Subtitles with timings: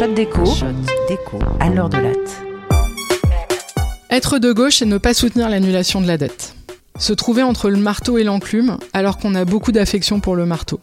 [0.00, 0.46] Shot déco.
[0.46, 0.66] Shot
[1.10, 1.38] déco.
[1.60, 2.42] À l'heure de latte.
[4.08, 6.54] Être de gauche et ne pas soutenir l'annulation de la dette.
[6.98, 10.80] Se trouver entre le marteau et l'enclume alors qu'on a beaucoup d'affection pour le marteau.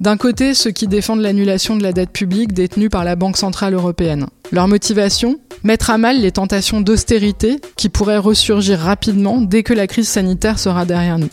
[0.00, 3.72] D'un côté, ceux qui défendent l'annulation de la dette publique détenue par la Banque Centrale
[3.72, 4.26] Européenne.
[4.52, 5.40] Leur motivation?
[5.64, 10.58] Mettre à mal les tentations d'austérité qui pourraient ressurgir rapidement dès que la crise sanitaire
[10.58, 11.30] sera derrière nous.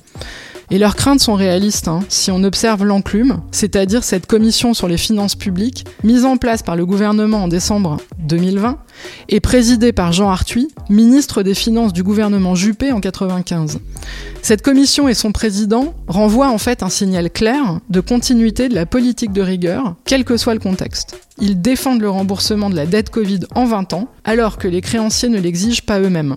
[0.69, 2.01] Et leurs craintes sont réalistes, hein.
[2.09, 6.75] si on observe l'enclume, c'est-à-dire cette commission sur les finances publiques, mise en place par
[6.75, 8.77] le gouvernement en décembre 2020,
[9.29, 13.79] et présidée par Jean Arthuis, ministre des Finances du gouvernement Juppé en 95.
[14.41, 18.85] Cette commission et son président renvoient en fait un signal clair de continuité de la
[18.85, 21.17] politique de rigueur, quel que soit le contexte.
[21.39, 25.29] Ils défendent le remboursement de la dette Covid en 20 ans, alors que les créanciers
[25.29, 26.35] ne l'exigent pas eux-mêmes.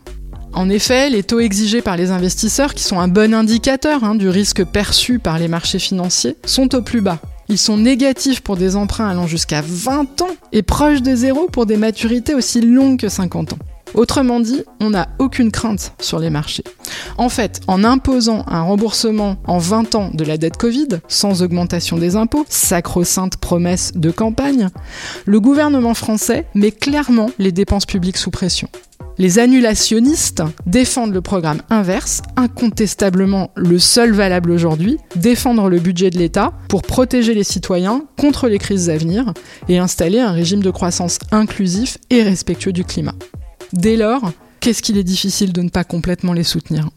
[0.53, 4.29] En effet, les taux exigés par les investisseurs, qui sont un bon indicateur hein, du
[4.29, 7.19] risque perçu par les marchés financiers, sont au plus bas.
[7.49, 11.67] Ils sont négatifs pour des emprunts allant jusqu'à 20 ans et proches de zéro pour
[11.67, 13.59] des maturités aussi longues que 50 ans.
[13.95, 16.63] Autrement dit, on n'a aucune crainte sur les marchés.
[17.19, 21.99] En fait, en imposant un remboursement en 20 ans de la dette Covid, sans augmentation
[21.99, 24.69] des impôts, sacro-sainte promesse de campagne,
[25.25, 28.69] le gouvernement français met clairement les dépenses publiques sous pression.
[29.21, 36.17] Les annulationnistes défendent le programme inverse, incontestablement le seul valable aujourd'hui, défendre le budget de
[36.17, 39.35] l'État pour protéger les citoyens contre les crises à venir
[39.69, 43.13] et installer un régime de croissance inclusif et respectueux du climat.
[43.75, 46.89] Dès lors, qu'est-ce qu'il est difficile de ne pas complètement les soutenir?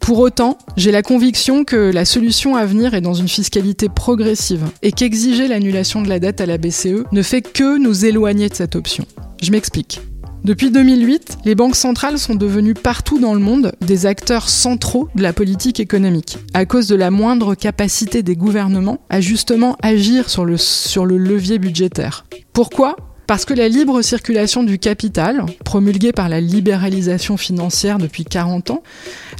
[0.00, 4.64] Pour autant, j'ai la conviction que la solution à venir est dans une fiscalité progressive
[4.80, 8.54] et qu'exiger l'annulation de la dette à la BCE ne fait que nous éloigner de
[8.54, 9.04] cette option.
[9.42, 10.00] Je m'explique.
[10.46, 15.22] Depuis 2008, les banques centrales sont devenues partout dans le monde des acteurs centraux de
[15.22, 20.44] la politique économique, à cause de la moindre capacité des gouvernements à justement agir sur
[20.44, 22.26] le, sur le levier budgétaire.
[22.52, 22.94] Pourquoi?
[23.26, 28.82] Parce que la libre circulation du capital, promulguée par la libéralisation financière depuis 40 ans,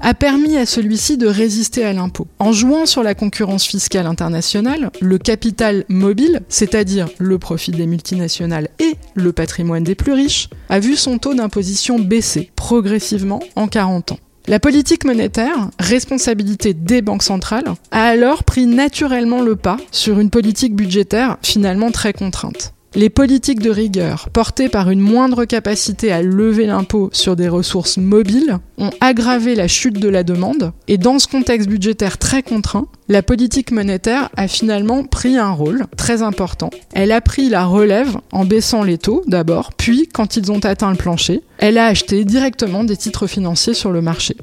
[0.01, 2.27] a permis à celui-ci de résister à l'impôt.
[2.39, 8.69] En jouant sur la concurrence fiscale internationale, le capital mobile, c'est-à-dire le profit des multinationales
[8.79, 14.13] et le patrimoine des plus riches, a vu son taux d'imposition baisser progressivement en 40
[14.13, 14.19] ans.
[14.49, 20.31] La politique monétaire, responsabilité des banques centrales, a alors pris naturellement le pas sur une
[20.31, 22.73] politique budgétaire finalement très contrainte.
[22.95, 27.99] Les politiques de rigueur, portées par une moindre capacité à lever l'impôt sur des ressources
[27.99, 32.87] mobiles, ont aggravé la chute de la demande, et dans ce contexte budgétaire très contraint,
[33.09, 36.71] la politique monétaire a finalement pris un rôle très important.
[36.95, 40.91] Elle a pris la relève en baissant les taux d'abord, puis quand ils ont atteint
[40.91, 44.37] le plancher, elle a acheté directement des titres financiers sur le marché.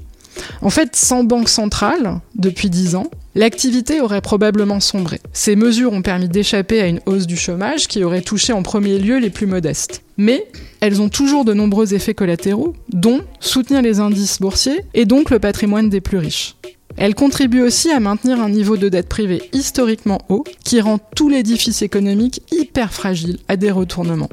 [0.62, 5.20] En fait, sans banque centrale, depuis 10 ans, l'activité aurait probablement sombré.
[5.34, 9.00] Ces mesures ont permis d'échapper à une hausse du chômage qui aurait touché en premier
[9.00, 10.04] lieu les plus modestes.
[10.18, 10.48] Mais
[10.80, 15.40] elles ont toujours de nombreux effets collatéraux, dont soutenir les indices boursiers et donc le
[15.40, 16.56] patrimoine des plus riches.
[16.96, 21.28] Elles contribuent aussi à maintenir un niveau de dette privée historiquement haut qui rend tout
[21.28, 24.30] l'édifice économique hyper fragile à des retournements.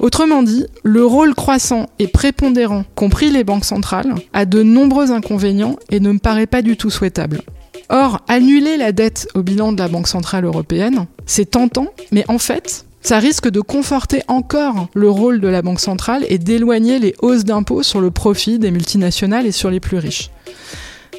[0.00, 5.76] Autrement dit, le rôle croissant et prépondérant, compris les banques centrales, a de nombreux inconvénients
[5.90, 7.42] et ne me paraît pas du tout souhaitable.
[7.90, 12.38] Or, annuler la dette au bilan de la Banque Centrale Européenne, c'est tentant, mais en
[12.38, 17.14] fait, ça risque de conforter encore le rôle de la Banque Centrale et d'éloigner les
[17.20, 20.30] hausses d'impôts sur le profit des multinationales et sur les plus riches.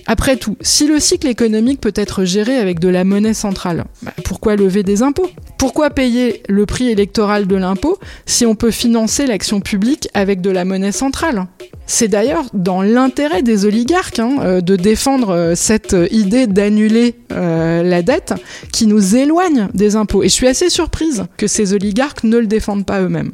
[0.07, 4.13] Après tout, si le cycle économique peut être géré avec de la monnaie centrale, bah,
[4.23, 5.29] pourquoi lever des impôts?
[5.57, 10.49] Pourquoi payer le prix électoral de l'impôt si on peut financer l'action publique avec de
[10.49, 11.47] la monnaie centrale?
[11.87, 17.83] C'est d'ailleurs dans l'intérêt des oligarques hein, euh, de défendre euh, cette idée d'annuler euh,
[17.83, 18.33] la dette
[18.73, 20.23] qui nous éloigne des impôts.
[20.23, 23.31] Et je suis assez surprise que ces oligarques ne le défendent pas eux-mêmes.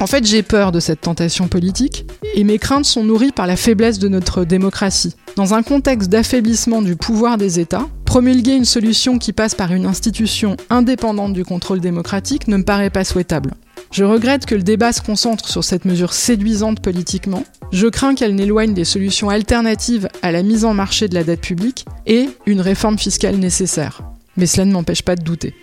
[0.00, 3.56] En fait, j'ai peur de cette tentation politique et mes craintes sont nourries par la
[3.56, 5.16] faiblesse de notre démocratie.
[5.34, 9.84] Dans un contexte d'affaiblissement du pouvoir des États, promulguer une solution qui passe par une
[9.84, 13.50] institution indépendante du contrôle démocratique ne me paraît pas souhaitable.
[13.92, 17.44] Je regrette que le débat se concentre sur cette mesure séduisante politiquement.
[17.70, 21.42] Je crains qu'elle n'éloigne des solutions alternatives à la mise en marché de la dette
[21.42, 24.00] publique et une réforme fiscale nécessaire.
[24.38, 25.54] Mais cela ne m'empêche pas de douter.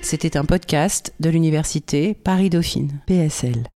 [0.00, 3.62] C'était un podcast de l'université Paris-Dauphine, PSL.